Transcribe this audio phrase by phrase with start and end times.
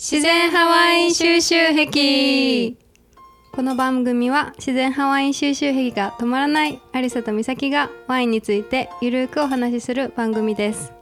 [0.00, 2.76] 自然ハワイン収集癖。
[3.50, 10.92] この番組は自然ハワイン収集癖が止まらないアリサとミサキがワインについてゆるくお話しする番組です。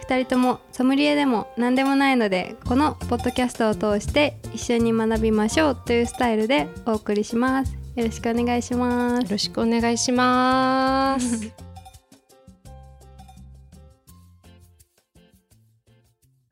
[0.00, 7.72] 二人ともソムリエでも何でもないのでこのポッドキャストを通して一緒に学びましょうというスタイルでお送りします。
[7.96, 9.22] よろしくお願いします。
[9.22, 11.50] よろしくお願いします。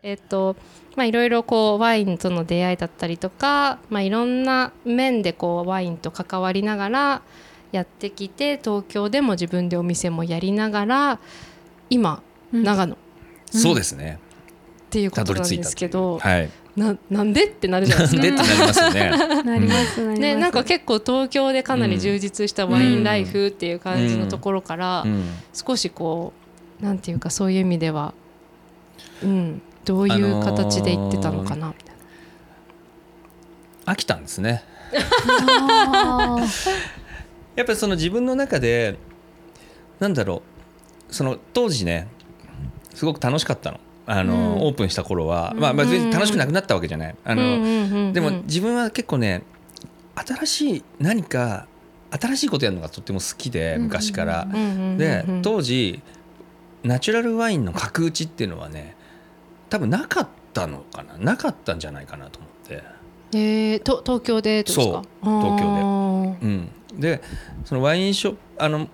[0.02, 0.56] えっと
[0.96, 7.22] まあいろいろこうワインとの出会いだったりとか、まあいろんな面でこうワインと関わりながら
[7.70, 11.20] やってきて東京でも自分でお店もやりながら
[11.88, 12.98] 今うん長野っ
[13.50, 14.18] そうですね。
[14.90, 16.50] ていうことなんですけど、はい。
[16.76, 18.22] ななんでってなるじゃないなんですか。
[18.22, 19.10] でってなりますよね。
[19.44, 25.24] なりますなります、ね、なんか結構東京でかなり充実したワインライフっていう感じのところから、うん。
[25.52, 26.32] 少しこ
[26.80, 28.14] うなんていうかそういう意味では、
[29.22, 31.94] うん、どういう形で行ってたのかなみたい
[33.86, 34.62] 飽きたんですね。
[35.60, 36.38] あ
[37.56, 38.96] やっぱりその自分の中で
[40.00, 40.42] なんだろ
[41.10, 42.08] うその当時ね
[42.94, 43.80] すごく楽しかったの。
[44.04, 47.14] あの、うんオープンした頃は、まあ、まあ別に楽しくなくなったわけじゃない。
[47.24, 47.42] あな。
[47.42, 49.42] の、でも自分は結構ね
[50.16, 51.66] 新しい何か
[52.10, 54.46] 新しいことやるのがとっても好きでうん昔から。
[54.98, 56.02] で当時
[56.82, 58.96] ナチュラルワインの角打ちっていうのはね
[59.72, 61.16] 多分なかったのかな？
[61.16, 62.82] なかったんじゃないかなと思って。
[63.34, 64.82] えー、と東京でですか？
[64.82, 66.68] そう東京京うん、
[67.00, 67.22] で
[67.64, 68.86] そのワインショップあの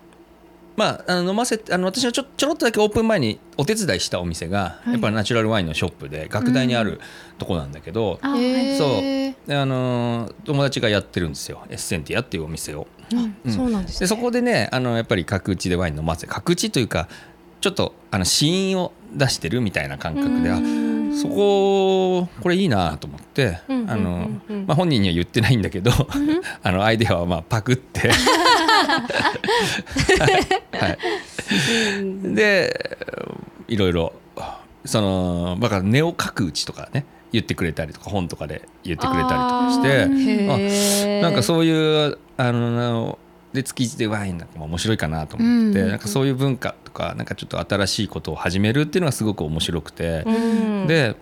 [0.77, 4.93] まああの飲ませてあの私がちょちょろっとだけオープン前にお手伝いしたお店が、い。
[4.93, 7.01] やっぱりナチュラルワインのショップで学大にある
[7.39, 9.49] とこなんだけど、あえー、そう。
[9.49, 11.65] であの友達がやってるんですよ。
[11.71, 12.87] エッセンティアっていうお店を。
[13.13, 13.99] あそうなんですね。
[13.99, 17.09] でそこでねあのやっぱり角打ちでワイン飲ませ角打ちというか
[17.61, 20.59] ちょっとあの試飲を出してるみたいな感覚であ
[21.17, 25.91] そここれいいなと思って本人には言ってないんだけど
[26.63, 28.11] あのアイデアはまあパクって。
[30.79, 30.99] はい、
[32.35, 32.97] で
[33.67, 34.13] いろいろ
[34.85, 43.19] そのだからネオ角打ちとかね言ってくれたりとか本とかで言ってくれたりとかしてあなんかそういうあの
[43.53, 45.89] で築地でワインなんかも面白いかなと思って、うん。
[45.89, 50.33] なんかそういう文化とかなんかちょっと新しいことを始めるっていうのがすごく面白くて、う
[50.85, 50.87] ん。
[50.89, 51.15] で,、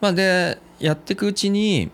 [0.00, 1.90] まあ、でやっていくうちに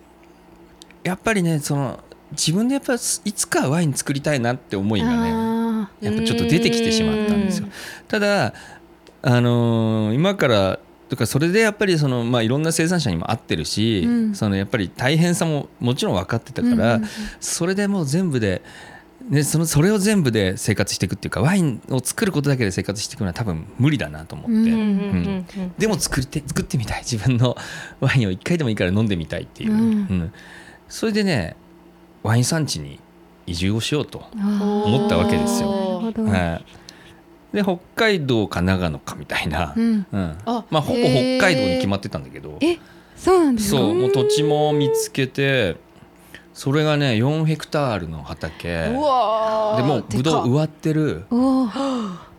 [1.03, 2.01] やっぱりねその
[2.33, 7.69] 自分でやっぱいつかワイン作りたいなって思いがねあやっぱちょっと出てきてしまったんですよ。
[8.07, 8.53] ただ
[9.23, 14.35] あのー今からとかそれでやっぱりその、まあ、いろんな生産者にも合ってるし、うん。
[14.35, 17.09] そのやっぱり大変さももちろん分かってたから、うんうんうん。
[17.41, 18.63] それでもう全部で、
[19.29, 27.01] ね、そのそれを全部で生活していくっていうかワインを作ることだけで生活していくのは多分無理だなと思って、でも作って作ってみたい。
[27.01, 27.57] 自分の
[28.01, 29.81] ワインを一回でもいいから飲んでみたいっていう、うん。
[29.81, 30.33] うん。
[30.89, 31.57] それでね
[32.23, 32.99] ワイン産地に
[33.47, 34.25] 移住をしようと。
[34.39, 36.03] あ思ったわけですよ。
[37.53, 39.97] で北海道か長野かみたいな、ううん。
[39.97, 40.07] ん、
[40.45, 41.09] あまあ、ほぼ北
[41.47, 42.59] 海道に決まってたんだけど。
[42.61, 42.77] え
[43.17, 43.79] そうなんですか？
[43.79, 45.77] そうもう土地も見つけて
[46.59, 48.67] それがね4ヘクタールの畑。
[48.67, 49.85] でうわー。
[49.85, 51.25] もうぶどう植わってる。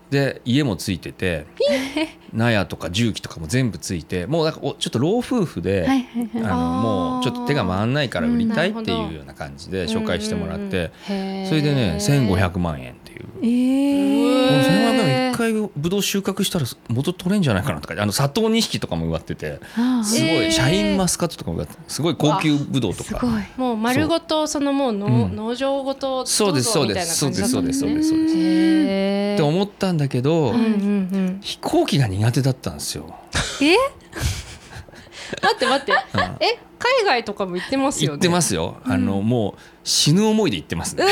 [0.09, 1.46] で家もついてて
[2.34, 6.52] 納屋とか重機とかも全部ついてもうなんかおちょっと老夫婦で、はいはいはい。
[6.52, 11.16] あのもうちょっと手が回んないから売りたいっていうような感じで紹介してもらってうん。
[11.16, 13.30] うんうんそれでねへー1500万円いう。
[13.41, 19.59] えー、このへー1500万円一回ぶどう収穫したら元取れんじゃないかなとかあの砂糖錦とかも植わってて
[20.03, 20.47] すごえー。
[20.47, 23.25] いシャインマスカットとかも植わってすごい高級ぶどうとか。
[23.57, 25.35] もう丸ごとそのもうのうん。
[25.35, 31.40] 農場ごとそうですどぞみたいな感じだったんそうですそうですねそうですって思ったんだけど、うんうんうん。
[31.41, 33.16] 飛行機が苦手だったんですよ。
[33.62, 33.75] え？
[35.41, 35.91] 待って待って。
[35.91, 36.22] うん。
[36.40, 38.18] え海外とかも行ってますよね。
[38.18, 41.09] 行ってますよ、あのもう死ぬ思いで行ってますね、 えー、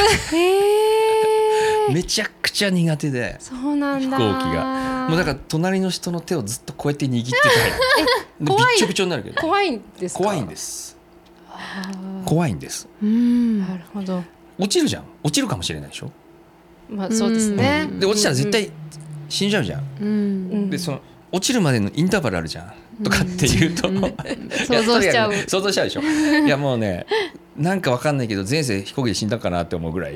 [1.94, 3.38] めちゃくちゃ苦手で。
[3.40, 4.18] そうなんだ。
[4.18, 5.08] 飛行機が。
[5.10, 7.72] もうだから隣の人の手をずっとこうやって握ってたいで
[8.42, 9.42] びっ怖いちょびちょになるけど。
[9.42, 10.24] 怖いんですか？
[10.24, 10.98] 怖いんです。
[12.26, 12.88] 怖いんです。
[13.02, 13.62] うん。
[13.62, 14.24] なるほど。
[14.60, 15.04] 落ちるじゃん。
[15.24, 16.12] 落ちるかもしれないでしょ？
[16.90, 17.88] まあそうですね。
[18.00, 18.72] で落ちたら絶対
[19.30, 20.08] 死んじゃうじゃん、うん。
[20.08, 20.12] う
[20.66, 21.02] んでその
[21.32, 23.04] 落ちるまでのインターバルあるじゃん。
[23.04, 23.98] とかっていうと、うん。
[23.98, 24.02] い
[24.72, 25.34] や想像しちゃう。
[25.48, 26.02] 想像しちゃうでしょ。
[26.02, 27.06] いやもうね
[27.56, 30.14] なんかわかんないけど前世飛行機で死んだかなって思うぐらい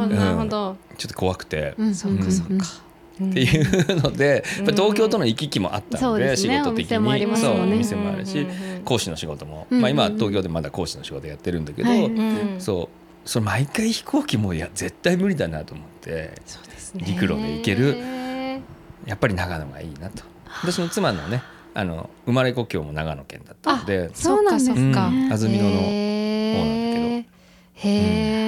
[0.00, 0.20] ほどうん。
[0.20, 2.66] なるほどっと怖くて、うんそうかうんそうか
[3.22, 6.58] っていうのでやっぱ東京との行き来もあったので,、そうですね。
[6.58, 7.32] 仕事的お店もありに
[7.74, 8.46] お店もあるし、
[8.84, 11.88] 講師の仕事も、まあ、今東京でまだ講師の仕事やってるんだけど、
[12.58, 12.88] そ
[13.24, 17.04] うそれ毎回飛行機もいや絶対無理だなと思ってそうですね。
[17.06, 17.98] 陸路で行ける。
[19.06, 20.22] やっぱり長野がいいなと。
[20.62, 21.42] 私の妻のね
[21.74, 25.10] あの生まれ故郷も長野県だったのでそうなんですか。
[25.30, 27.40] 安曇野のへ方なんだー。
[27.82, 28.39] へえ、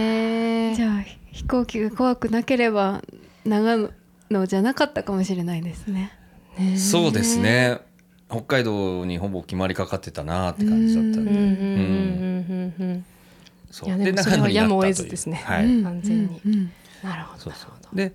[1.32, 3.02] 飛行機が怖くなければ
[3.44, 3.90] 長
[4.30, 6.12] 野じゃなかったかもしれないですね。
[6.58, 7.80] ねそうですね。
[8.28, 11.20] 北海道にほぼ決まりかかってたなって感じだったんで。
[11.20, 13.04] うんうんうんうんうん
[13.70, 13.88] そう。
[13.88, 15.42] いやでもそれはやむを得ずですね。
[15.44, 15.84] はい、うん。
[15.84, 16.70] 完全に。
[17.02, 17.52] なるほど
[17.94, 18.14] で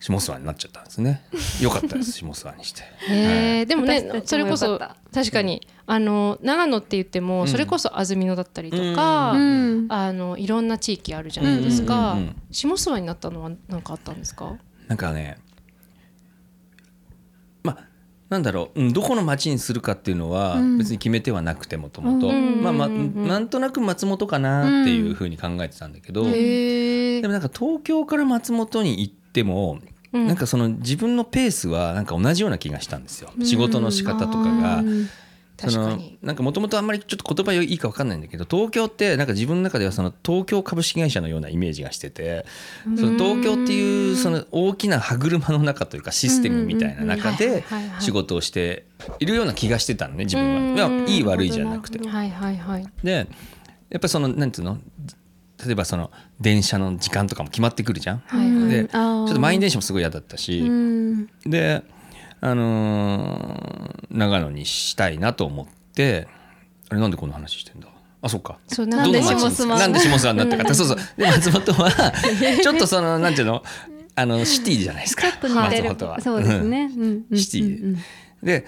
[0.00, 1.22] 下諏訪になっちゃったんですね。
[1.60, 2.82] よかったです下諏訪にして。
[3.08, 4.78] へえでもねそれこそ
[5.14, 7.48] 確かにあの長野って言ってもうん。
[7.48, 9.86] それこそ安曇野だったりとか、うん。
[9.88, 14.56] あのいろんな地域あるじゃないですか、うんうんうん下諏訪になったのは何かあったんですか？
[14.86, 15.38] なんかね
[17.64, 17.84] まあ
[18.28, 20.78] なんだろう、うんどこの町にするかっていうのはうん。
[20.78, 29.80] 別に決めてはなくてもともと、うんまなんとなく松本かなっていうふうに考えてたんだけど、へえでもなんか東京から松本に行っても、
[30.12, 30.26] うん。
[30.28, 34.76] なんかその自分のペースはなんか同じような気がしたんですよ、仕事の仕方とかが。
[34.78, 35.08] うん
[35.68, 42.46] そのなんかもともとあんまりちょっと言葉いいか分かんないんだけど東京ってなんか自分の中ではその東京株式会社のようなイメージがしてて
[42.96, 47.64] その東京っていうその大きな歯車の中というかシステムみたいな中で
[47.98, 48.86] 仕事をして
[49.18, 50.74] いるような気がしてたのね自分は。
[50.74, 51.98] いやいい悪いじゃなくて。
[52.08, 52.86] はいはいはい。
[53.02, 54.78] でやっぱりそのなんていうの？
[55.66, 56.10] 例えばその
[56.40, 58.22] 電車の時間とかも決まってくるじゃん。
[58.24, 58.70] はいはい。
[58.70, 61.26] でちょっと満員電車もすごい嫌だったし、うん。
[61.44, 61.82] で、
[62.40, 66.26] あのー長野にしたいなと思って
[66.88, 67.86] あれなんでこの話してんだ？
[68.22, 68.58] あそっか。
[68.66, 70.62] そうなでどの町に下諏訪なんで下諏訪になったか。
[70.64, 70.96] ってそうそう。
[71.16, 71.90] で松本は
[72.62, 73.62] ちょっとそのなんていうの？
[74.16, 75.30] あのシティじゃないですか。
[75.30, 75.88] ちょっと似てる。
[75.90, 76.20] 松本は。
[76.20, 76.90] そうですね。
[76.94, 77.24] うん。
[77.30, 77.98] うんシティうん。
[78.42, 78.66] で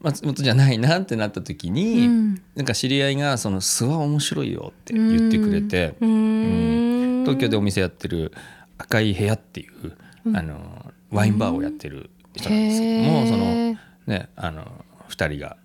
[0.00, 2.42] 松本じゃないなってなった時に、うん。
[2.56, 7.24] なんか知り合いが「その諏訪面白いよ」って言ってくれて、うーん。
[7.24, 8.32] 東京でお店やってる
[8.78, 9.92] 赤い部屋っていう、
[10.34, 13.76] あのワインバーをやってる人なんですけども、その
[14.06, 15.56] ねあの2人が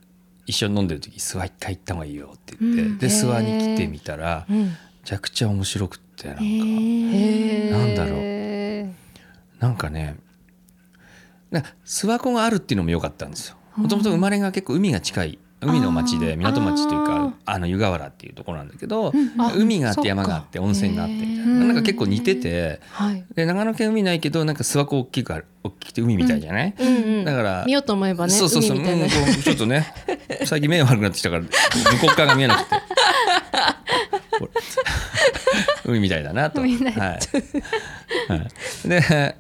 [0.46, 2.98] 一緒に飲んでる時諏訪一回行った方がいいよって言って、うん。
[2.98, 4.72] で諏訪に来てみたら、めうん。
[5.04, 6.44] ちゃくちゃ面白くってなんか、
[7.78, 8.18] なんだろ
[9.60, 10.18] なんかね
[11.52, 13.58] 諏訪湖があるっていうのも良かったんですよ。
[13.76, 21.68] もともと生まれが結構海が近い海の町で港町というかあの湯河原っていうところなんだけど、あ海があってか山があって温泉があってみたいへなー。
[21.68, 23.26] なんか結構似ててはい。
[23.34, 27.26] で長野県海ないけどなんか諏訪湖大きくある大きくて海みたいじゃない、うんうん。
[27.26, 28.84] だから見ようと思えばねそうそうそう、う
[29.44, 29.92] ちょっとね
[30.46, 32.76] 最近目悪くなってきたから向こう側が見えなくて。
[35.86, 36.62] 海みたいだなと。
[36.62, 36.72] はい。
[36.72, 36.78] は
[38.36, 39.36] い、で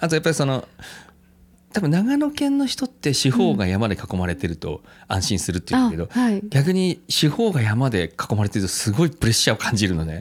[0.00, 0.66] あとやっぱりその
[1.78, 6.42] 多分長野県の人って四方が山で囲まれてると安心するって言うんだけど、あはい。
[6.48, 10.18] 逆に四方が山で囲まれてるとすごいプレッシャーを感じるのね。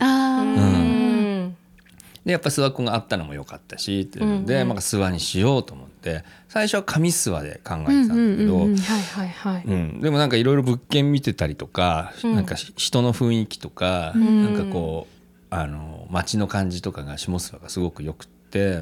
[2.24, 4.68] でやっぱ諏訪湖があったのも良かったしっていうので、うんうん。
[4.68, 12.36] まあ、諏訪にしようと思って最初は上諏訪で考えてたんだけど、でもなんかいろいろ物件見てたりとか、うん。
[12.36, 14.44] なんかし人の雰囲気とか、ん。
[14.44, 15.14] なんかこう
[15.50, 18.78] あの街の感じとかが下諏訪がすごくよくって、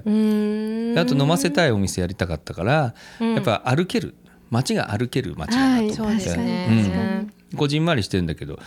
[0.99, 3.33] あと飲ませたいお店やりたかったから、うん。
[3.33, 4.15] やっぱ歩ける。
[4.51, 8.59] 街が歩ける街だなと思って、こじんまりしてるんだけど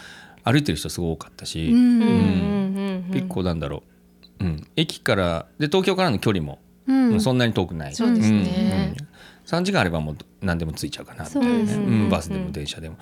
[0.42, 1.68] 歩いてる人すごい多かったし、
[3.12, 3.84] 結構なんだろ
[4.40, 6.58] う、うん、駅からで東京からの距離も、
[6.88, 7.20] うん。
[7.20, 7.94] そんなに遠くない。
[7.94, 8.94] そうですね。
[8.96, 9.02] うん。
[9.02, 9.08] うん
[9.48, 11.84] 3時間あればもう何でも着いちゃうかなみたいうですね。
[11.84, 12.10] うん。
[12.10, 12.98] バスでも電車でも。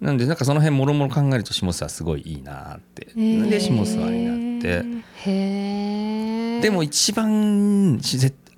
[0.00, 3.48] なんでなんかその辺もろもろ考えると下諏訪すごいいいなって、ー。
[3.50, 8.00] で下諏訪になってへえでも一番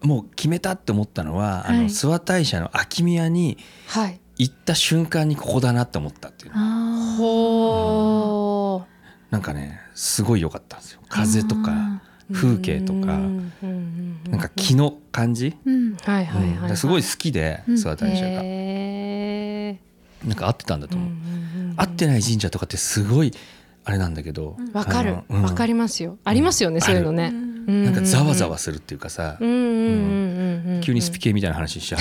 [0.03, 1.79] もう決めたって思ったのは、あはい。
[1.79, 3.57] の諏訪大社の空き宮に
[3.89, 4.21] はい。
[4.37, 6.53] 行った瞬間にここだなって思ったっていう。
[6.55, 8.85] あほー。
[9.31, 11.01] なんかねすごい良かったんですよ。
[11.09, 12.99] 風とか風景とか。
[12.99, 15.55] うんうんうんうんなんか木の感じ、
[16.75, 17.75] すごい好きでうん。
[17.75, 19.79] 諏訪大社が、へ
[20.25, 21.03] なんか合ってたんだとーう。
[21.03, 21.75] ん思う、うんうん。
[21.77, 23.33] 合ってない神社とかってすごい
[23.85, 25.19] あれなんだけどわかる。
[25.29, 26.19] わかりますよ。
[26.25, 27.31] ありますよねそういうのね。
[27.33, 27.37] う
[27.73, 27.85] ん。
[27.85, 30.81] ななんかざわざわするっていうかさ、うんうんうんうんうん。
[30.83, 32.01] 急にスピ系みたいな話しちゃう、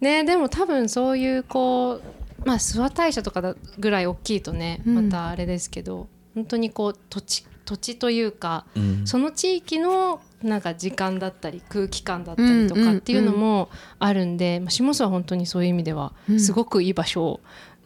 [0.04, 2.00] ねでも多分そういうこ
[2.44, 4.94] うまあ諏訪大社とかだぐらい大きいとねうん。
[4.94, 9.06] またあれですけど、本当にこう土地土地というかうん。
[9.06, 16.40] その地域のなんか時間だったり空気感だったりとかっていうのもあるんで、まあ下諏訪は本当にそういう意味ではうん。
[16.40, 17.40] すごくいい場所を、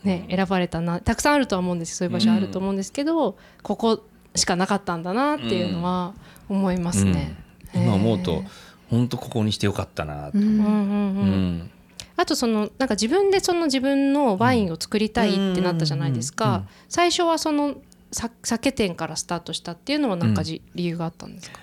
[0.04, 4.04] ね選ばれたなたくさんあるとは思うんですそういう場所あると思うんですけど、ここ
[4.34, 6.14] しかなかったんだなっていうのは
[6.48, 7.36] 思いますね。
[7.74, 7.82] うん。
[7.82, 8.42] 今思うと
[8.90, 10.40] 本当ここにしてよかったなと、う。
[10.40, 11.58] んうんうんううん。
[11.58, 11.70] ん
[12.16, 16.46] あとそのなんか自分でその自分のワインを作りたいってなったじゃないですうん。
[16.46, 16.54] うん。
[16.54, 16.60] うん。
[16.62, 17.76] か最初はその
[18.10, 21.58] さ酒店からスタートしたっていうのはなんかじ、理由があったんですか？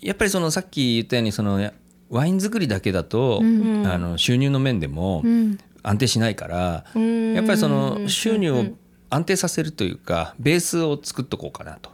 [0.00, 1.74] やっぱりそのさっき言ったようにそのや
[2.08, 3.86] ワイン作りだけだと、うん。
[3.86, 7.34] あの収入の面でもうん安定しないから、うん。
[7.34, 8.76] やっぱりその収入をうん。
[9.10, 11.90] 安定させるというかベースを作っとこうかなと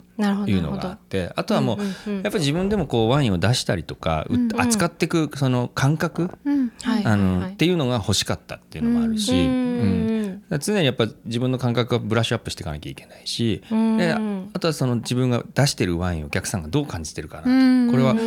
[0.46, 4.60] いうのがあってあとはもうやっぱり自分でもこうワインを出したりとか、ううんうん。
[4.60, 6.72] 扱っていくその感覚、うん。
[6.82, 7.04] はい。
[7.04, 10.42] あのはいっていうのが欲しかったっていうのもあるし、うん。
[10.60, 17.90] 常にやっぱ自分の感覚をブラッシュアップしていかなきゃいけないし、うんであとはその自分が出してるワインをお客さんがどう感じてるかなと、うん。
[17.90, 18.22] これは、ううん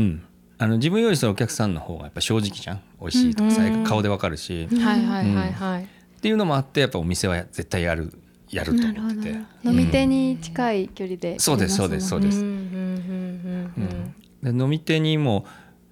[0.00, 0.22] ん
[0.62, 2.80] あの自分よりそのお客さんの方がやっぱ正直じゃん？
[3.00, 3.82] 美味しいとかさ、うん。
[3.82, 4.78] 顔でわかるし、うん。
[4.78, 5.82] はいはいはいはい。
[5.82, 5.86] っ
[6.20, 8.12] ていうのもあってやっぱお店は絶対やる
[8.48, 9.36] やると思ってて。
[9.64, 14.14] 飲み手に近い距離で、そうですそうですそううんですうんうんうん。
[14.44, 14.56] うん。
[14.56, 15.46] で飲み手にも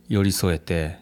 [0.08, 0.98] 寄り添えて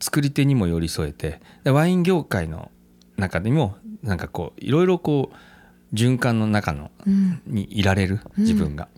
[0.00, 2.70] 作り手にも寄り添えてでワイン業界の
[3.16, 7.40] 中でもなんかこういろいろこう循環の中のうん。
[7.46, 8.88] にいられる自分が。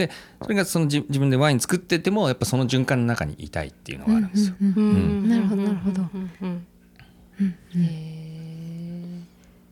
[0.00, 0.10] で
[0.42, 4.54] それがそのじ自分でワイン作っててもやっぱその循環の中にいたいっていうのがあるんですよ。
[4.60, 6.02] なるほどなるほど。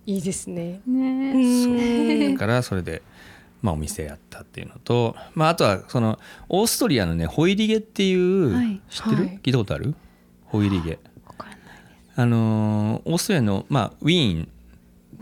[0.06, 0.80] いいですね。
[0.86, 2.32] ね。
[2.32, 3.02] だからそれで、
[3.60, 6.18] まあ、お店やったっていうのと、まあ、あとはその
[6.48, 8.80] オーストリアのねホイリゲっていう、はい。
[8.88, 9.40] 知ってる、はい。
[9.42, 9.94] 聞いたことある？
[10.46, 10.98] ホイリゲ。
[11.26, 11.58] わかんない。
[12.16, 14.48] あのーオーストリアの、まあ、ウィーン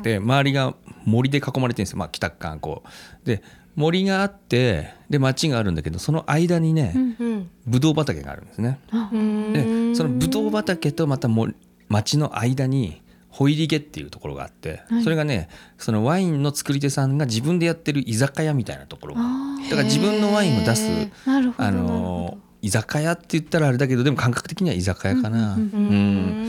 [0.02, 3.26] で周りが森で囲まれてるんですよ、まあ、北側こう。
[3.26, 3.42] で
[3.76, 7.50] 森があってで町があるんだけどその間にね、うんうん。
[7.66, 8.80] ブドウ畑があるんですね。
[8.90, 11.48] あでそのブドウ畑とまたも
[11.88, 15.04] 町の間にホイリゲっていうところがあって、はい。
[15.04, 20.90] それがねそのワインの作り手さんが自分でやってる居酒屋みたいなところがあだから自分のワインを出す
[21.26, 25.88] あのー居酒屋って言ったらあれだけどでも感覚的には居酒屋かな、うんうん。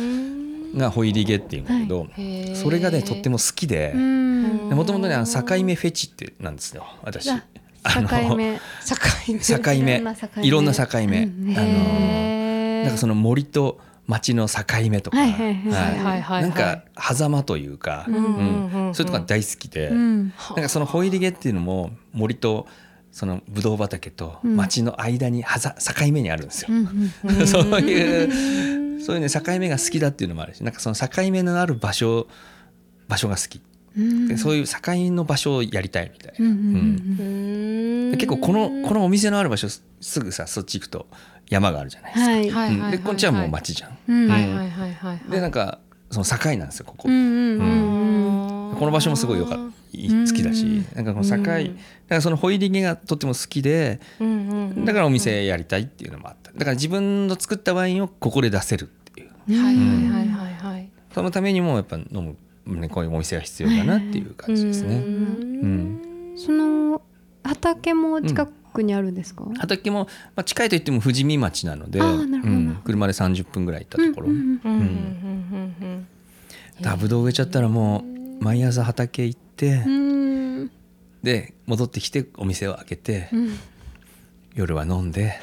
[0.02, 0.07] うん
[0.78, 2.56] がホイリゲっていうんだけど、へー。
[2.56, 7.30] それがねとっても好きでもともとねあの境目フェチってなんですよ私。
[7.32, 7.44] あ
[7.84, 8.58] あの境目。
[8.58, 8.62] 境
[9.28, 9.40] 目。
[9.40, 10.48] 境目。
[10.48, 11.24] いろんな境目。
[11.24, 16.22] うんあのなんかその森と町の境目とか、はいはいはいはいはい。
[16.22, 20.20] はいなんか狭間というか、うんうんそういうとこが大好きで、うん。
[20.20, 20.32] なん
[20.64, 22.68] かそのホイリゲっていうのも森と
[23.12, 26.68] そのブドウ畑と町の間にはざ境目にあるんですよ。
[26.70, 32.28] うんうん そういうそういうね境目が好きだっていうのもあるしなんかその境目のある場所
[33.08, 33.62] 場所が好き。
[33.98, 41.08] うそういう境の場所をやりたいみたいな、結構このこのお店のある場所すすぐさそっち行くと
[41.50, 42.92] 山があるじゃないですか、はいはいうん。
[42.92, 43.98] でこっちはもう町じゃん、
[45.32, 45.80] でなんか
[46.12, 49.72] その境なんですよここ、うんうんうんこの場所もすごいよか好
[50.36, 51.72] きだし、なんかこの境、だか
[52.10, 54.86] らそのホイリゲがとっても好きでうんうん。
[54.86, 59.30] だからお店やりたいっていうのもあっただから自分の作ったワインをここで出せるっていう。
[59.62, 60.90] はいはいはいはいはい。
[61.14, 62.36] そのためにもやっぱ飲
[62.66, 64.96] む、ね、こういうお店が必要だなっていう感じですね。
[64.98, 66.34] うん。
[66.36, 67.02] その
[67.44, 69.46] 畑も近くにあるんですか？
[69.58, 75.76] 畑も、まあ、近いといっても富士見町なので、あーなるほどうん車で30分ぐらい行ったところ、うんうんうんうん。
[75.82, 76.08] うん。
[76.82, 78.04] だからぶどう植えちゃったらも
[78.40, 80.72] う毎朝畑行って、うん。
[81.24, 83.50] で戻ってきてお店を開けて、うん
[84.58, 85.40] 夜は飲んで。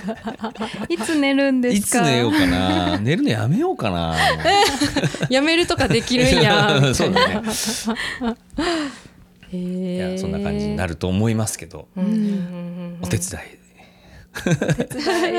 [0.88, 2.02] いつ寝るんでいすか？
[2.02, 2.98] つ寝ようかな。
[2.98, 4.16] 寝るのやめようかな。
[5.28, 6.80] やめるとかできるんや。
[6.94, 7.42] そうだね。
[9.52, 12.98] へいえやそんな感じになると思いますけど、うんうんうんうん。
[13.02, 13.42] お手伝い。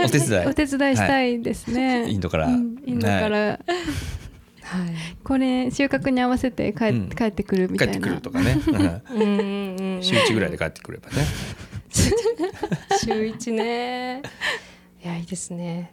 [0.05, 0.45] お手伝い。
[0.45, 0.95] お手伝い。
[0.95, 3.59] したいですね、インドから、うんインドから、はい。
[5.23, 7.09] これ収穫に合わせて帰,、うん。
[7.09, 7.93] 帰ってくるみたいな。
[7.93, 9.23] 帰ってくるとかね、う
[9.97, 9.99] ん。
[10.03, 11.25] 週1ぐらいで帰ってくればね
[13.03, 14.21] 週一ね。
[15.03, 15.91] いやいいですね。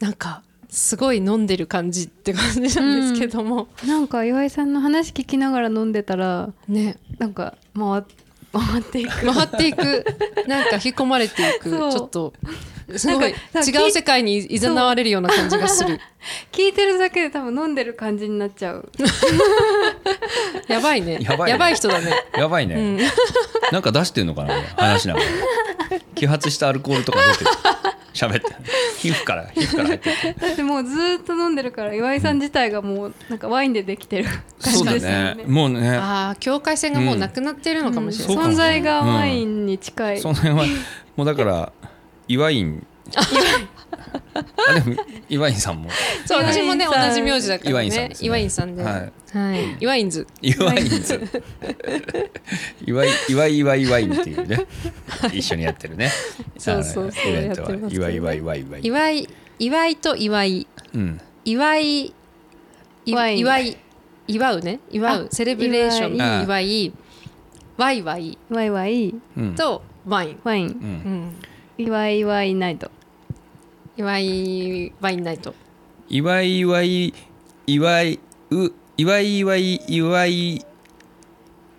[0.00, 6.96] なんかすごい飲んでる感じって感じなんですけども、なんか岩井さんの話聞きながら飲んでたらね。
[7.18, 8.02] なんか回っ
[8.52, 9.32] 回っていく。
[9.32, 10.04] 回っていく。
[10.46, 11.70] なんか引き込まれていく。
[11.70, 12.32] ちょっと
[12.96, 16.00] すごい違う世界にいざなわれるような感じがする。
[16.52, 18.90] 聞いてるだけで多分飲んでる感じになっちゃう。
[20.68, 21.18] やばいね。
[21.20, 21.74] やばいね。
[21.74, 22.12] 人だね。
[22.36, 22.98] やばいね、うん。
[23.72, 25.26] なんか出してんのかな話しながら。
[26.14, 27.50] 揮発したアルコールとか出てる
[28.12, 28.46] 喋って。
[28.98, 34.24] 皮膚から皮膚から入ってるだってもうずーっと飲んでるから岩井さん自体がもうなんかワインでできてる
[34.60, 35.34] 感そうだじですよね。
[35.36, 35.44] ね。
[35.46, 35.96] もうね。
[35.96, 40.64] ああ境界線がもうなくなってるのかもしれない、存在がワインに近い、その辺は
[41.16, 41.72] もうだから
[42.28, 42.86] 岩院
[44.34, 44.96] あでも
[45.28, 45.90] 岩院さんも。
[46.26, 48.26] そう私もね同じ名字だから岩ね院さんですね。
[48.26, 48.90] 岩井さんで、は
[49.32, 49.72] はい。
[49.72, 50.26] い、岩井ンズ。
[50.40, 51.42] 岩井ズ。
[52.86, 54.66] 岩井岩井岩井ワインっていうね。
[55.32, 56.10] 一緒にやってるね。
[56.58, 57.30] そうそうそう。
[57.30, 57.70] イベントは。
[57.70, 62.06] やってますけどね岩井岩井岩井岩井岩井岩井と岩井うん岩井
[63.04, 63.76] いワイン祝い
[64.28, 66.14] 祝うね祝うあセレブレーション。
[66.44, 66.92] 祝い
[67.74, 68.38] 祝いワイ。
[68.48, 68.70] ワイワイ。
[68.70, 69.54] ワイうん。
[69.54, 70.68] とワイン、ワイン。
[70.68, 70.74] ううん。
[71.24, 71.34] ん、
[71.78, 72.90] 岩井ワイナイト
[73.94, 75.54] 祝いワインナイト
[76.08, 77.14] 祝い祝い
[77.66, 78.20] 祝い
[78.50, 80.66] う祝い祝い祝い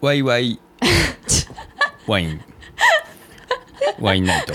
[0.02, 0.60] わいわい
[2.06, 2.42] ワイン。
[4.00, 4.54] ワインナイト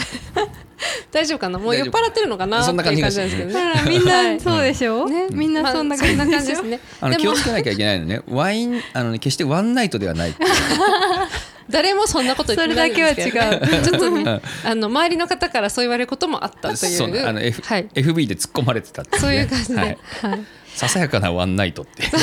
[1.11, 1.59] 大丈夫かな？
[1.59, 2.63] もう酔っ払ってるのかな？
[2.63, 3.55] そんな感じですけどね。
[3.55, 4.41] らみんはない。
[4.41, 6.81] そうでしょ、ねみんなそんな感じですね。
[7.01, 7.23] あのでも。
[7.23, 8.21] 気をつけなきゃいけないのね。
[8.29, 10.35] ワインあの、ね、決してワンナイトではない
[11.71, 13.83] 誰もそんなこと言ってないんですけどそれだけは違う。
[13.85, 16.77] ちょっとねうんあの周りの方からそう言われることもあったという。
[16.77, 17.89] そうねあの、F はい。
[17.95, 19.39] FB で突っ込まれてたってそうね。
[19.39, 19.93] いう感じで、ははい。
[19.93, 19.97] い
[20.75, 22.21] ささやかなワンナイトってそう。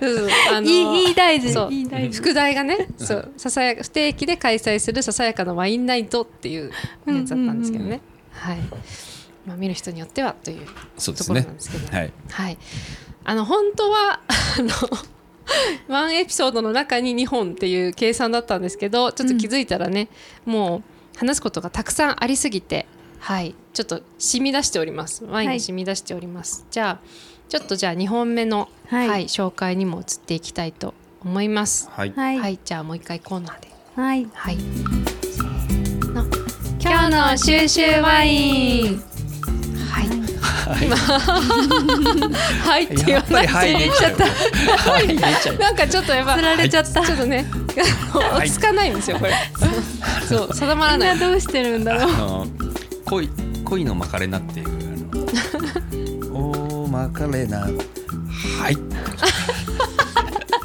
[0.00, 1.52] そうあのいいいい大事。
[1.52, 1.72] そう。
[1.72, 2.18] いい大事。
[2.18, 3.32] 副題がねそう。
[3.36, 6.70] ささや不定期で開催するささやかなワインナイトっていう
[7.06, 8.00] やつだったんですけどね、
[8.32, 8.58] はい。
[9.46, 11.40] まあ、見る人によってはというところそうですね。
[11.40, 12.12] なんですけどはい。
[12.30, 12.58] はい、
[13.24, 14.68] あの本当はあの
[15.88, 20.08] ワンエピソードの中に2本っていう計算だったんですけどちょっと気づいたらね、
[20.44, 20.82] も
[21.14, 22.86] う話すことがたくさんありすぎて
[23.18, 23.54] はい。
[23.72, 25.24] ちょっと染み出しております。
[25.24, 27.06] ワインに染み出しております、じゃあ
[27.48, 30.94] ちょっとじゃあ2本目の、ははいい紹介にも移っていきたいと
[31.24, 31.88] 思います。
[31.90, 32.12] はい。
[32.16, 32.38] はい。
[32.38, 33.68] はい、じゃあもう一回コーナーで。
[33.94, 34.26] はい。
[34.32, 34.58] はい。
[36.80, 38.96] 今日の収集ワイン。
[38.96, 39.11] はい
[40.80, 44.16] 今はいって言わないはい出ちゃう
[44.90, 45.56] はい出ちゃう。
[45.58, 47.46] なんかちょっとやっぱ釣られちゃった、ちょっとね
[48.36, 49.34] 落ち着かないんですよこれ。
[50.28, 52.14] そう定まらなないどうしてるんだろう。
[52.14, 52.46] あの
[53.06, 53.28] 恋
[53.64, 57.68] 恋のマカレナっていうあの おーマカレナは
[58.70, 58.76] い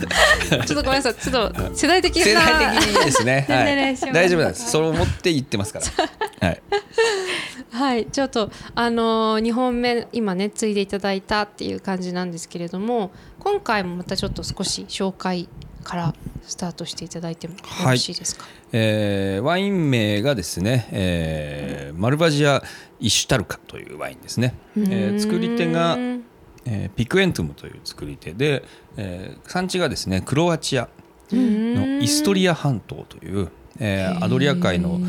[0.50, 1.16] ちょっとごめんなさい。
[1.16, 2.24] ちょっと世代的な。
[2.24, 4.72] 世代的にいいですね、 はい、大丈夫なんです。
[4.72, 5.86] それを持って言ってますから。
[6.48, 6.62] はい。
[7.72, 8.06] はい。
[8.08, 15.48] ちょっとあのー、2本目今ね継いでいただいたっていう感じなんですけれども今回もまたちょっと少し紹介
[15.84, 16.14] から
[16.46, 22.62] スタートしていただいてもよろしいですか、えーワイン名がですね、えーマルバジア・
[23.00, 26.24] イシュタルカというワインですね、えー作り手がう、ん
[26.70, 28.64] えーピクエントゥムという作り手で、
[28.98, 30.90] えー産地がですねクロアチア
[31.32, 33.50] のイストリア半島という、
[33.80, 35.00] えーアドリア海の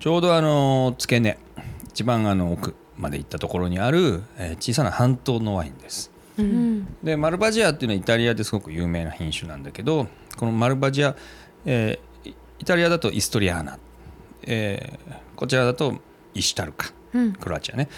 [0.00, 1.38] ちょうどあの付け根
[1.88, 6.10] 一番あの奥まで行ったところにある、えー小さな半島のワインです。
[6.38, 6.86] うん。
[7.02, 11.16] でマルバジアっていうのはイタリアですごく有名な品種なんだけどこのマルバジア、
[11.66, 13.78] えーイイタリアだとイストリアーナ、
[14.46, 15.94] えーこちらだと
[16.34, 17.32] イシュタルカうん。
[17.32, 17.88] クロアチアね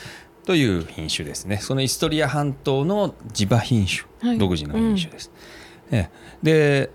[0.45, 1.59] という品種ですね。
[1.59, 4.39] そのイストリア半島の地場品種、はい。
[4.39, 5.31] 独自の品種です、
[5.91, 6.91] えーで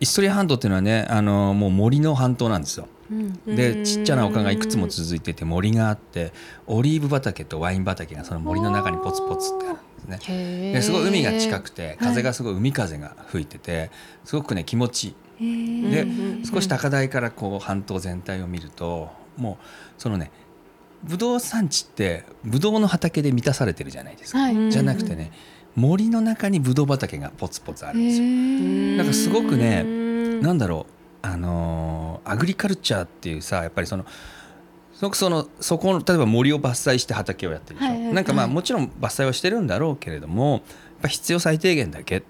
[0.00, 2.88] イストリア半島っていうのはねあのもう森の半島なんですよ。
[3.08, 3.56] うん。
[3.56, 6.32] でちっちゃな丘がいくつも続いてて森があって
[6.66, 10.72] オリーブ畑とワイン畑がその森の中にポツポツってあるんですね。
[10.72, 13.92] ですごい海が近くて風がすごい海風が吹いてて
[14.24, 15.90] すごくね気持ちいい。
[15.92, 16.44] でうんうんうん。
[16.44, 19.64] 少し高台からこう半島全体を見るともう
[19.98, 20.32] そのね
[21.02, 24.70] ブドウ産地ってブドウの畑で満たされてるじゃないですか、はい。
[24.70, 25.32] じゃなくてね
[25.74, 28.24] 森の中にブドウ畑がポツポツあるんですよ。
[28.24, 30.86] へなんかすごくねうんなんだろ
[31.22, 34.06] うあのーアグリカルチャーっていうさやっぱりその
[34.94, 40.62] すごくそのそこの例えば森を伐採して畑をやってるでしょ、はいはいなんかまあはいもちろん伐採はしてるんだろうけれどもやっ
[41.02, 42.22] ぱ必要最低限だけ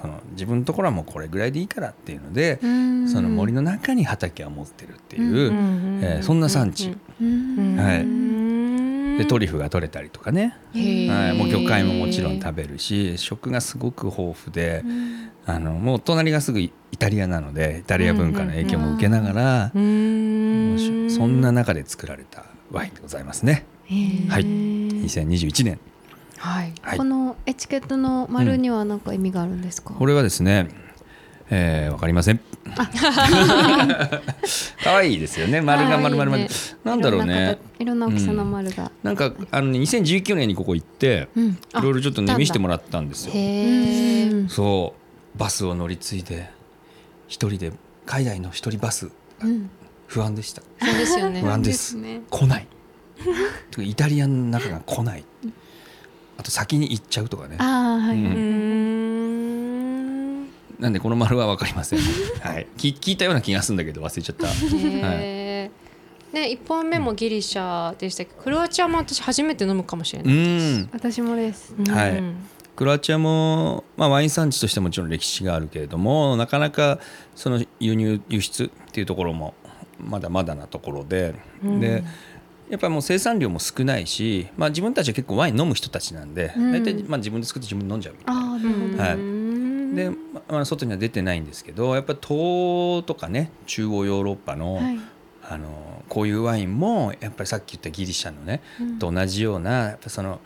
[0.00, 3.08] その自分のところはもうこれぐらいでいいからっていうので、うん。
[3.08, 8.04] その森の中に畑を持ってるっていう、うんえーそんな産地、うんはい。
[8.04, 10.78] いでトリュフが取れたりとかね、は
[11.34, 14.84] い、もう魚介ももちろん食べるし食がすごく豊富で、
[15.44, 23.66] あのもう隣がすぐイタリアなのでイタリア文化の影響も受けながら、そんな中で作られたワインでございますね。
[24.28, 24.44] はい。
[24.44, 25.80] 2021年、
[26.38, 30.68] はいはいこ、のエチケットの丸には何か意味があるんですか、これはですね、
[31.50, 32.40] えー、わかりません。
[34.84, 35.60] 可愛 いですよね。
[35.60, 36.50] 丸が丸々丸可愛いね。
[36.84, 37.58] なんだろうね。
[37.78, 43.32] いろんな大きさの丸が、なんかあのね2019年にここ行って、うんいろいろちょっとねあ見せてもらったんですよ。
[44.48, 44.94] そ
[45.34, 46.50] うバスを乗り継いで
[47.28, 47.72] 一人で
[48.04, 49.10] 海外の一人バス
[49.42, 49.70] うん
[50.06, 50.62] 不安でした。
[50.80, 52.66] そうですよね不安ですね来ない。
[53.78, 55.24] イタリアの中が来ない。
[56.38, 57.56] あと先に行っちゃうとかね。
[57.58, 58.28] ああはい、うん。
[60.78, 61.98] なんでこの丸はわかりません。
[62.40, 62.66] はい。
[62.78, 64.46] 聞聞いたような気がするんだけど忘れちゃった。
[64.46, 65.70] へ
[66.32, 68.30] えね一本目もギリシャでしたけ？
[68.32, 70.88] どクロアチアも私初めて飲むかもしれうないん。
[70.92, 71.74] 私もです。
[71.76, 71.90] うん。
[71.90, 72.22] はい
[72.76, 77.00] クロアチアも、まあ、ワイン産地としてもちろん歴史があるけれどもなかなか
[77.34, 79.54] その輸入輸出っていうところも
[79.98, 81.80] まだまだなところで、うん。
[81.80, 82.04] で
[82.70, 86.72] やっぱりもう生産量も少ないし、まあ、自分たちは結構ワイン飲む人たちなんで、うん。
[86.72, 88.40] 大体まあ自分で作って自分で飲んじゃうみたいな。
[88.40, 89.14] ああなるほど、はい。
[89.14, 89.94] うん。
[89.94, 92.38] で、まあ、外には出てないんですけどやっぱり東
[92.98, 94.98] 欧とかね中央ヨーロッパの,、はい。
[95.50, 98.98] あのこういうワインもやっぱりさっき言ったギリシャのね、うん。
[98.98, 100.40] と同じようなやっぱその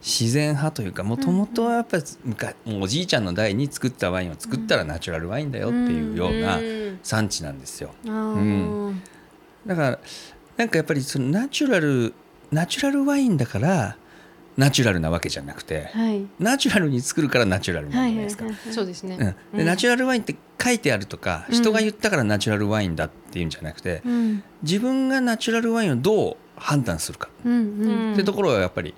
[0.00, 7.94] 自然派というかもともとはやっぱり昔もうおじいちゃんの代に作ったワインを作ったらナチュラルワインだよっていうようなうん産地なんですよ。
[8.06, 8.94] あー。
[9.66, 9.98] だから
[10.56, 12.14] なんかやっぱりそのナチュラル
[12.50, 13.96] ナチュラルワインだから
[14.56, 16.26] ナチュラルなわけじゃなくてはい。
[16.38, 18.44] ナチュラルに作るからナチュラルなんじゃないですか。
[18.44, 21.54] はいそうですね、うん、でナチュラルワインって書いてあるとか、うん。
[21.54, 24.42] 人が言ったからナチュラルワインだっていうんじゃなくて、うん。
[24.62, 27.28] 自分がナチュラルワインをどう判断するか。
[27.44, 28.12] うんうん。
[28.14, 28.94] ってところはやっぱり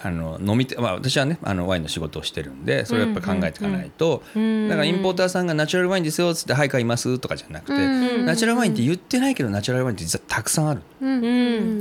[0.00, 10.82] あの飲み手、まあ、私はねあのワインの仕事をしてるんでそれをやっぱり考えていかないと、だからインポーターさんがナチュラルワインですよっつって「はい買います」とかじゃなくて、うんナチュラルワインって言ってないけどナチュラルワインって実はたくさんある。
[11.00, 11.28] うんう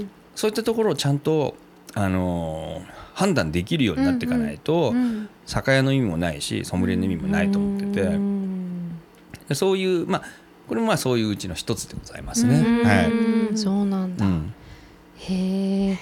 [0.04, 1.56] んそういったところをちゃんと、
[1.96, 8.20] あのー判断できるようになっていかないと、うん酒屋の意味もないしソムリエの意味もないと思ってて、
[9.48, 10.24] でそういうまあ
[10.68, 12.58] これもまあそういううちの一つでございますね。
[12.58, 13.58] うんはいうん。
[13.58, 14.54] そうなんだ、うん。
[15.20, 15.98] へえ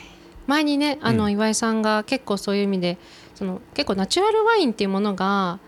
[0.47, 2.97] 前にねあのうん岩井さんが結構そういう意味で
[3.36, 5.60] その結構ナチュラルワインっていうものが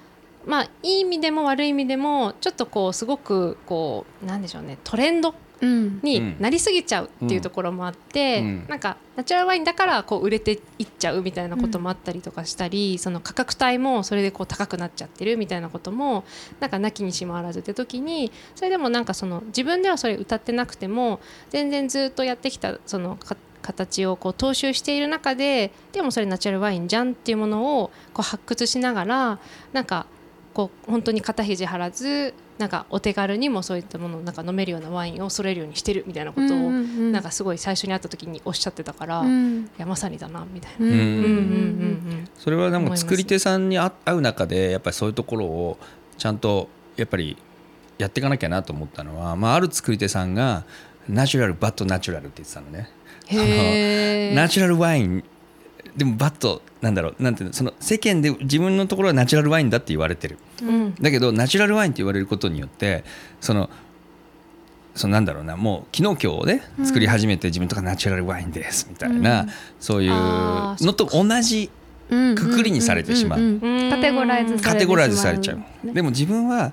[0.46, 6.00] まあいい意味でも悪い意味でもちょっとこうすごくこうなんでしょうねトレンドうん。
[6.04, 8.66] になりすぎちゃうっていうところもあって、うん。
[8.68, 16.24] なんかナチュラルワインだからこう売れていっちゃうみたいなこともあったりとかしたり、その価格帯もそれでこう高くなっちゃってるみたいなことも
[16.60, 23.36] なんかなきにしもあらずって時にそれでもなんかその自分ではそれ歌ってなくても全然ずっとやってきたそのか
[23.68, 29.40] 形をこう踏襲している中ででもそれナチュラルワインじゃんっていうものをこう発掘しながら
[29.74, 30.06] なんか
[30.54, 39.70] こう本当に肩肘張らずなんかお手軽にもそういったものをなんか飲めるようなワインを揃えるようにしてるみたいなことをなんかすごい最初に会った時におっしゃってたから、いうん。
[39.78, 42.28] やまさにだなみたいな。
[42.40, 45.78] それはでも作り手さんに会会う中でやっぱりそういうところを
[46.18, 47.38] ちゃんとやっぱり
[48.00, 50.64] やっていかなきゃなと思ったのは、まあ、ある作り手さんが
[51.10, 52.90] ナチュラルバットナチュラルって言ってたのね。
[53.32, 55.24] うんへーナチュラルワイン
[55.98, 60.38] でもバットなんだろうなんていうのその世間で自分のところはナチュラルワインだって言われてる。
[60.62, 60.96] うん。
[60.96, 63.04] だけどナチュラルワインって言われることによって
[63.42, 63.70] その
[64.96, 69.50] そのなんだろうなもう昨日今日ね作り始めて自分とかナチュラルワインですみたいな、うん。
[69.80, 71.70] そういうのと同じ
[72.10, 72.36] うん。
[72.36, 73.40] くくりにされてしまう。
[73.90, 75.94] カテゴライズカテゴライズされちゃう、ね。
[75.94, 76.72] でも自分は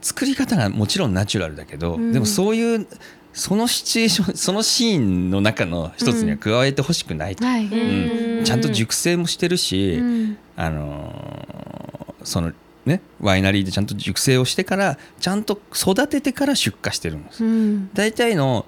[0.00, 2.12] 作り方がもちろんナチュラルだけど、うん。
[2.12, 2.86] でもそういう
[3.32, 7.66] そのシチュエーション そのシーンの中の一つには加えてほしくないと、はい。
[7.66, 8.44] うん。
[8.44, 10.36] ちゃんと熟成もしてるし、うん。
[10.56, 12.52] あのーその
[12.84, 17.44] ねワイナリーでちゃんと熟成をしてからちゃんと育ててから出荷してるんです。
[17.44, 17.90] うん。
[17.94, 18.66] 大体の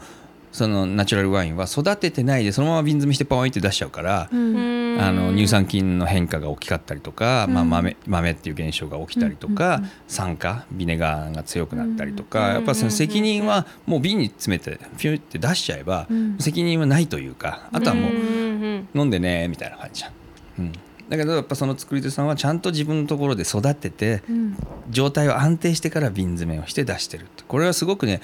[0.52, 4.98] そのナチュラルワインは育ててないでそのまま瓶詰めしてパワンって出しちゃうから、うん。
[5.00, 16.36] あの乳酸菌の変化が大きかったりとか、まあ、うん豆豆っていう現象が起きたりとか、うんうん酸化ビネガーが強くなったりとか、うんやっぱその責任はもう瓶に詰めてピューって出しちゃえば、うん。
[16.38, 18.88] 責任はないというかあとはもううん。
[18.94, 20.12] 飲んでねみたいな感じじゃん。
[20.58, 20.72] うん。
[21.08, 24.56] だけどやっぱその作り手さんはちゃんと自分のところで育ててうん。
[24.90, 27.44] 状態を安定してから瓶詰めをして出してるって。
[27.48, 28.20] これはすごくね、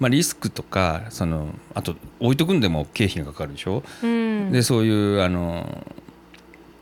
[0.00, 4.50] まあ、リスクとかそのあと置いとくんでも経費がかかるでしょ、うん。
[4.50, 5.86] でそういうあの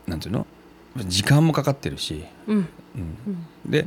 [0.07, 0.47] なんていうの？
[1.05, 2.55] 時間もかかってるし、うん。
[2.95, 3.69] うん。
[3.69, 3.85] で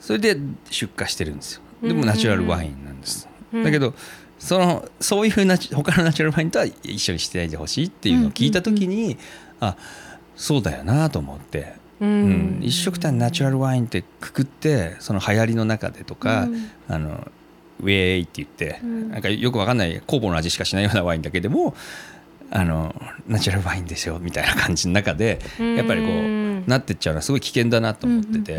[0.00, 0.38] それで
[0.70, 1.62] 出荷してるんですよ。
[1.82, 3.64] でもナチュラルワインなんです、うん。
[3.64, 3.94] だけど
[4.38, 9.18] そのそういうナチ他のナチュラルワインとは一緒にしてないでほしいっていうのを聞いた時に、
[9.60, 9.76] あ
[10.36, 12.60] そうだよなと思って、ううん。
[12.62, 16.70] 一緒くたにナチュラルワインってくくってその流行りの中でとか、うん。
[16.88, 17.28] あの
[17.80, 19.10] ウェーイって言って、うん。
[19.10, 21.74] なんかよくわかんない酵母の味しかしないようなワインだけでも
[22.50, 22.94] あの
[23.26, 28.58] ナチュラルワインですよみたいな感じの中でやっぱりこうなってっちゃうのはすごい危険だなと思ってて。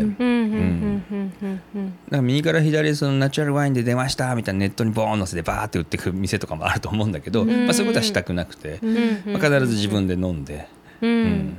[2.22, 7.64] 右から左へそのナチュラルワインで出ましたみたいなネットにボーン載せてバーって売ってく店とかもあると思うんだけど、うん。
[7.66, 8.94] まあ、そういうことはしたくなくて、うん。
[9.32, 10.68] まあ、必ず自分で飲んで、
[11.00, 11.58] ううん。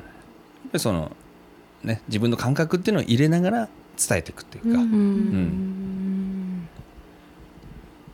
[0.77, 1.11] その
[1.83, 4.91] ね、自分の感覚っていうのを入れながら伝えていくっていうか、うん。
[4.93, 5.80] うん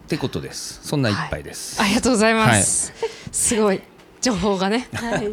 [0.08, 0.80] ってことです。
[0.84, 2.94] そんな一杯です、ありがとうございます。
[3.30, 3.82] すごい。
[4.22, 4.88] 情報がね。
[4.94, 5.30] はい。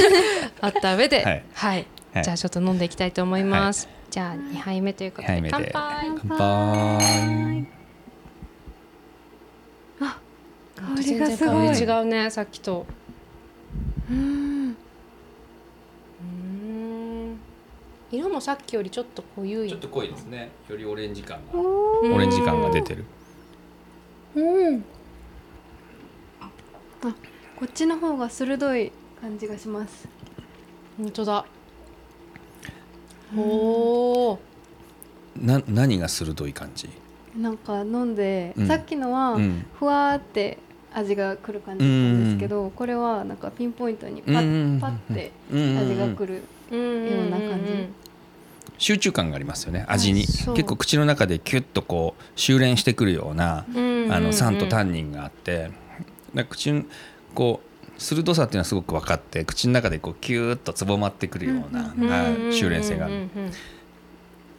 [0.62, 1.80] あった上で、ははい。
[1.80, 2.24] い、はい。
[2.24, 3.86] じゃあちょっと飲んでいきたいと思います。
[4.10, 5.72] じゃあ二杯目ということで乾杯。
[6.26, 7.66] 乾杯。
[10.74, 11.66] 香りがすごい。
[11.78, 12.86] 違うねさっきと。
[14.10, 14.76] うん。
[16.20, 17.38] うん。
[18.10, 19.68] 色もさっきよりちょっと濃ゆい。
[19.68, 20.50] ちょっと濃いですね。
[20.70, 21.58] よりオレンジ感が。
[21.58, 23.02] おオレンジ感が出てる。
[23.02, 23.23] うん
[26.40, 26.50] あ
[27.56, 30.08] こっちの方が鋭い感じがします。
[30.98, 31.44] 本当だ。
[33.36, 34.38] おお。
[35.40, 36.88] な何が鋭い感じ、
[37.36, 38.66] なんか飲んで、うん。
[38.66, 39.64] さっきのはうん。
[39.78, 40.58] ふわーって
[40.92, 47.88] 味が来る感じなんですけど、これはなんかピンポイントにパッパッて味が来るような感じ。
[48.78, 50.22] 集中感がありますよね味に。
[50.22, 55.74] 結構口の中でキュッとこう修練してくるようなあの酸とタンニンがあってだか
[56.34, 56.86] ら口に
[57.34, 63.28] こう鋭さっていうのはすごく分かって口の中でこうキューッとつぼまってくるような、はい修練性がある。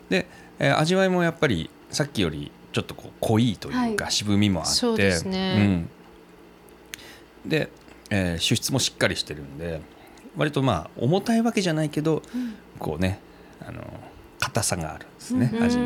[0.09, 0.27] で、
[0.59, 5.87] えー味わいもやっぱりさっきよりちょっとこう濃いというか、は渋みもあってね。
[7.45, 7.69] うん、で、
[8.09, 9.81] えー主質もしっかりしてるんで
[10.37, 12.21] 割とまあ重たいわけじゃないけど、
[12.79, 13.19] こうね
[13.61, 13.81] あの
[14.39, 15.85] 硬さがあるんですね、うん味に。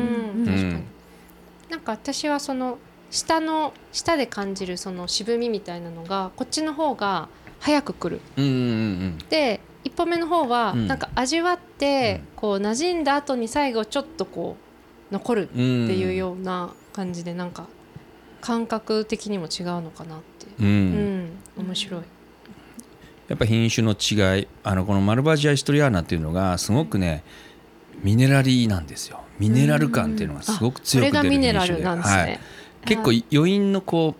[1.70, 2.78] なんか私はその
[3.10, 7.28] 舌の舌で感じるその渋みみたいなのがこっちの方が
[7.58, 8.20] 早くくる。
[8.36, 10.86] うんうんうんで一歩目の方はうん。
[10.88, 14.56] なんか味わってこう馴染んだ後に最後ちょっとこ
[15.10, 15.90] う残るってうん。
[15.90, 17.66] いうような感じでなんか
[18.40, 20.62] 感覚的にも違うのかなってう。
[20.62, 21.24] うん。
[21.24, 21.30] ん。
[21.56, 22.02] 面白い。
[23.28, 27.22] やっぱ品種の違いあのこのマルバジア・イストリアーナっていうのがすごくね
[28.02, 29.20] ミネラリーなんですよ。
[29.38, 32.26] ミネラル感っていうのがすごく強く出る品種でミネラルなんですはい。
[32.26, 32.40] ね、
[32.84, 34.14] 結構余韻のこ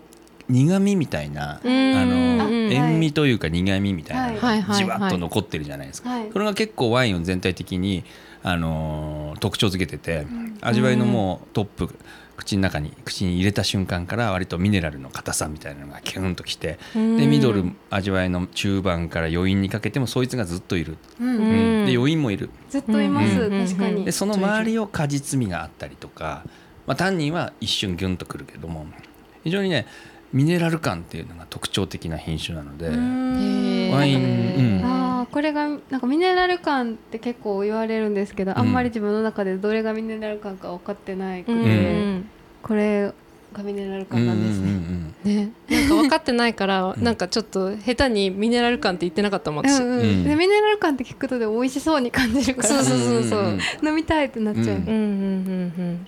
[0.49, 2.39] う苦味みたいなあうん。
[2.39, 2.53] のうん。
[2.73, 6.09] 塩味というか苦味みたいなのがじわっと残ってるじゃないですか。
[6.09, 6.29] はい。
[6.31, 8.03] それが結構ワインを全体的に
[8.43, 10.25] あのー特徴づけてて
[10.61, 11.89] 味わいのもうトップ
[12.41, 21.27] 口の中に口に入れた瞬間から割とミネラルの硬さみたいなのがキュンときてでミドル味わいの中盤から余韻にかけてもそいつがずっといる、うん。
[21.27, 21.41] うん。
[21.41, 22.49] うんで余韻もいる。
[22.69, 23.65] ずっといます、うん。
[23.67, 24.05] 確かに。
[24.05, 26.43] でその周りを果実味があったりとか、
[26.87, 28.87] まあ、タンニンは一瞬ギュンとくるけども
[29.43, 29.85] 非常にね
[30.33, 35.00] ミネラル感っていうのが特徴的な品種なのでワイン、うん、
[35.31, 42.29] これがなんかミネラル感って結構言われるんですけど、あんまり自分の中でどれがミネラル感か分かってないくて、うん。
[42.61, 43.11] これ
[43.53, 45.51] がミネラルうん感なんですうんね。
[45.69, 49.99] ね、なんか分かってないからなんかちょっと下手にミネラル感って言ってなかったもん私、うんうん。
[49.99, 50.23] うん。
[50.23, 53.39] でミネラル感って聞くとで美味しそうに感じるからそうそうそうそう。
[53.39, 56.07] うんうん飲みたいってなっちゃう、うんうんうん。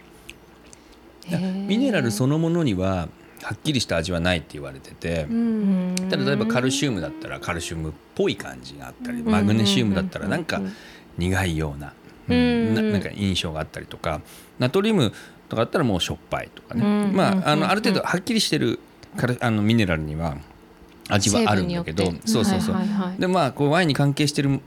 [1.31, 3.07] うんミネラルそのものには
[3.43, 5.27] はっきりした味はないって言われてて。
[5.29, 5.95] う、ん。
[6.09, 10.61] ただ例えばカルシウムだったらカルシウムっぽい感じがあったりマグネシウムだったらなんか
[11.17, 11.93] 苦いような,、
[12.29, 12.73] うん。
[12.73, 14.21] ななんか印象があったりとか。
[14.59, 15.11] ナトリウム
[15.49, 17.15] とかだったらもうしょっぱいとかね、うん。
[17.15, 17.39] まうん。
[17.39, 18.79] ああのある程度はっきりしてる
[19.39, 20.37] あのミネラルには
[21.09, 22.05] 味はあるんだけど。
[22.25, 22.75] そうそうそう、
[23.19, 24.59] でまあこうワインに関係してる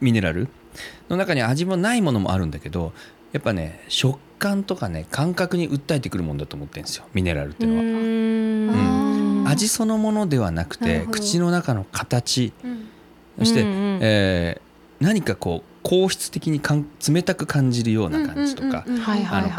[0.00, 0.48] ミネラル
[1.08, 2.92] の中に味もないものもあるんだけど
[3.32, 7.04] やっぱね食感とかね感覚に訴えてくるもんだと思ってるんですよ。
[7.14, 7.70] ミネラルっていう
[8.66, 8.80] のは。
[9.42, 9.48] うん。
[9.48, 12.52] 味そのものではなくて口の中の形。
[12.64, 12.88] うん。
[13.38, 14.64] そして、うんうんえー
[15.00, 18.84] 何かこう硬質的にかん冷たく感じるような感じとか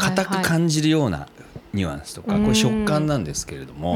[0.00, 1.28] 硬く感じるような
[1.72, 2.42] ニュアンスとかうん。
[2.42, 3.94] これ食感なんですけれども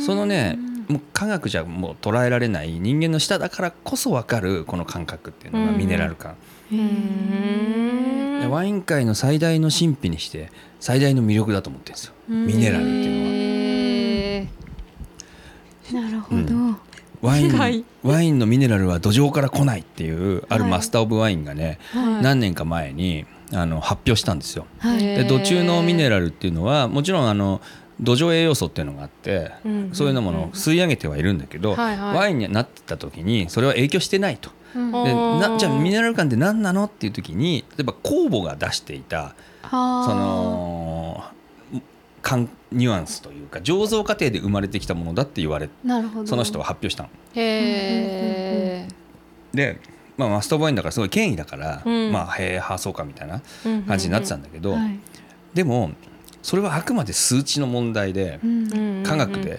[0.00, 5.78] そのねもう科学じゃもう捉えられない人間の舌だからこそ分かるこの感覚っていうのがうん。
[5.78, 6.36] ミネラル感。
[6.70, 7.91] うんで
[8.48, 10.50] ワイン界の最大の神秘にして
[10.80, 12.14] 最大の魅力だと思ってるんですよ。
[12.30, 12.46] うん。
[12.46, 13.30] ミネラルっていうのは。
[13.30, 14.48] へ
[15.92, 16.76] なるほど、うん。
[17.20, 20.70] ワインワインのミネラルは土壌から来ないっていうあるはい。
[20.72, 22.22] マスター・オブ・ワインがね、はい。
[22.22, 24.66] 何年か前にあの発表したんですよ。
[24.78, 24.98] はい。
[24.98, 27.60] で土中のミネラルっていうのはもちろんあの
[28.00, 29.90] 土壌栄養素っていうのがあって、うん。
[29.92, 32.16] そういうのものを吸い上げてはいるんだけど、はいはい。
[32.16, 34.50] ワインになってた時にそれは影響してないと。
[34.74, 34.96] うん。
[34.96, 35.38] あでー。
[35.50, 41.24] なじゃあミネラル感って何なのっていう時に例えば酵母が出していたはあその
[42.22, 46.26] 感ニュアンスというか醸造過程で生まれてきたものだって言われなるほど。
[46.26, 47.10] その人は発表したの。
[47.34, 48.86] へ
[49.52, 49.80] で、
[50.16, 52.12] まあ、マスター・オブ・ワインだからすごい権威だから、うん。
[52.12, 54.98] まあへえはあそうかみたいなー感じになってたんだけど、はい。
[55.52, 55.90] でも
[56.42, 59.02] それはあくまで数値の問題でうん。
[59.04, 59.58] 科学で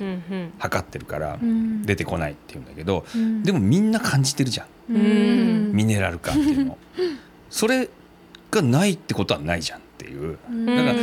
[0.59, 1.81] 測ってるからうん。
[1.83, 3.43] 出てこないっていうんだけどうん。
[3.43, 4.67] でもみんな感じてるじゃん。
[4.93, 5.71] うん。
[5.71, 6.77] ミネラル感っていうの。
[7.49, 7.89] それ
[8.51, 10.37] がないってことはないじゃんっていう。
[10.49, 10.65] うん。
[10.65, 10.95] だからう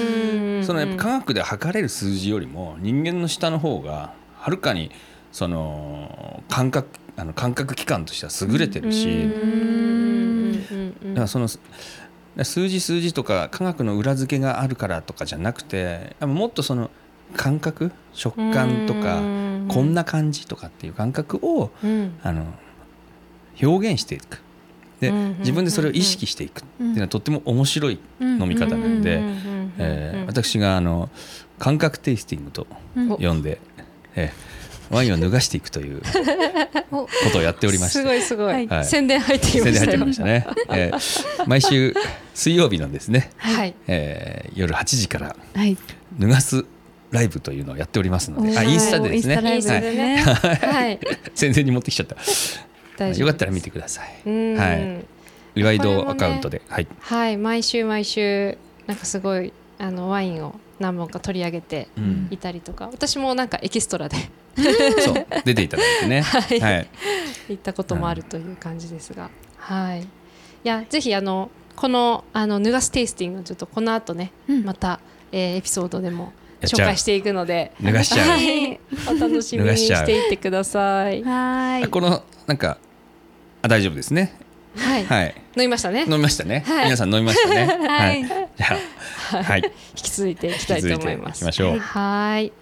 [0.61, 0.65] ん。
[0.65, 4.91] そのやっぱ科学で測れる数字よりも人間の下の方がはるかに
[5.33, 9.29] その感覚あの感覚器官としては優れてるし、
[11.09, 11.49] だからその
[12.45, 16.91] 数字数字とか科学の裏付けがあるからとかじゃなくてもっとその
[17.37, 19.51] 感覚食感とかうん。
[19.69, 22.19] こんな感じとかっていう感覚をうん。
[22.23, 22.45] あの
[23.63, 24.43] 表現していく。
[25.01, 29.21] でうん自分でそれを意識していくっていうのはとっても面白い飲み方なんで、
[29.79, 31.09] えー私があの
[31.59, 33.61] 感覚テイスティングとうん呼んで、
[34.15, 34.50] えー
[34.91, 36.03] ワインを脱がしていくという
[36.91, 37.99] ことをやっておりまして。
[38.01, 38.85] すごいすごい、はい。
[38.85, 41.95] 宣伝入ってきま宣伝入したよってきましたね、 えー毎週
[42.35, 43.75] 水曜日のですね、はい。
[43.87, 45.77] えー夜8時からはい。
[46.19, 46.65] 脱がす
[47.11, 48.59] ライブというのをやっておりますので、おー。
[48.59, 49.37] あインスタでですね。
[49.37, 51.01] はい。
[51.35, 53.09] 宣伝に持ってきちゃった。
[53.09, 54.29] よかったら見てください。
[54.29, 54.57] うん。
[54.57, 55.05] はい。
[55.57, 56.87] 岩井堂アカウントで、はい。
[57.01, 57.37] はい。
[57.37, 62.29] 毎週毎週なんかすごいあのワインを何本か取り上げてうん。
[62.31, 62.89] いたりとか。
[62.93, 64.17] 私もなんかエキストラで
[64.57, 66.23] そう出ていただいてね。
[66.23, 66.89] はいはい。
[67.49, 70.03] 行ったこともあるという感じですが、はい。
[70.03, 70.07] い
[70.65, 75.01] やぜひあのこのあのヌガステイスティングをちょっとこの後ね、うんまた、
[75.33, 76.33] えーエピソードでも
[76.63, 78.37] 紹介していくので、脱がしちゃうは。
[78.37, 81.23] い、お楽しみにしていってください。
[81.23, 82.79] はーいこのなんか
[83.63, 84.35] あ大丈夫ですね。
[84.77, 85.35] はい、はい。
[85.57, 86.03] 飲みましたね。
[86.03, 86.65] 飲みましたね。
[86.67, 87.67] はい皆さん飲みましたね。
[87.89, 88.79] はいじゃ
[89.33, 89.63] あはい。
[89.65, 91.39] 引き続いていきたいと思います。
[91.39, 92.53] いきましょうはい。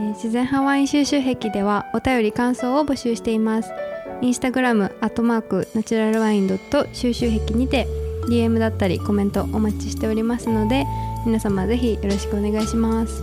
[0.00, 3.70] えー自然ハワイン収集癖ではお便り感想を募集しています。
[4.22, 7.86] インスタグラムアットマークナチュラルワインドット収集癖にて
[8.28, 10.86] DM だったりコメントお待ちしておりますので
[11.24, 13.22] 皆様ぜひよろしくお願いします。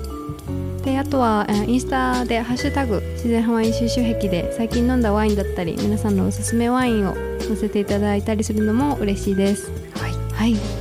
[0.84, 9.72] であとは、えーインスタで「ハッシュタグ自然ハワイン収集癖」で最近飲んだワインだったり皆さんのおすすめワインを載せていただいたりするのも嬉しいです。
[9.96, 10.12] はい。
[10.34, 10.77] はい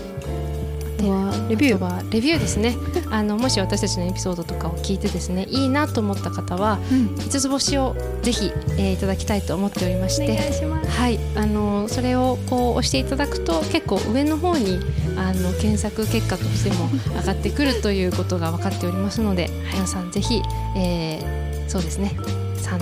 [1.49, 2.77] レビューはレビューですね。
[3.11, 7.15] あのもし私たちのエピソードとかを聞いてですね、いいなと思った方はうん。
[7.17, 10.51] 五つ星をぜひ、えーいただきたいと思っておりましお願て。
[10.51, 10.91] いします。
[10.91, 14.79] はい、あのそれをこう押していただくと結構上の方に
[15.17, 16.89] あの検索結果としても
[17.21, 20.43] 上がってくるということが分かっておりますので、皆さんぜひ、
[20.77, 22.17] えーそうですね。
[22.63, 22.79] 3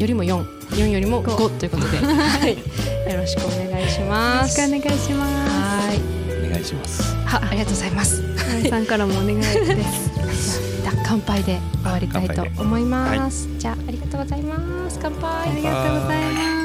[0.00, 2.52] よりも44よりも5ということで、 はい、
[3.10, 4.54] よろしくお願いしよろます。
[4.54, 5.77] しくお願いします
[6.68, 7.02] します。
[7.26, 8.22] はありがとうございます。
[8.58, 13.48] 皆さんからもお願いです じゃあ乾杯で終わりたいと思います。
[13.58, 14.98] じゃあありがとうございます。
[15.00, 15.50] 乾杯。
[15.50, 16.57] ありがとうございます